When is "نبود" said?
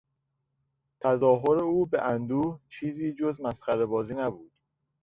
4.15-4.51